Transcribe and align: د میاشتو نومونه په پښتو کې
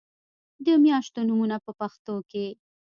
د 0.65 0.67
میاشتو 0.83 1.19
نومونه 1.27 1.57
په 1.65 1.71
پښتو 1.79 2.15
کې 2.31 2.45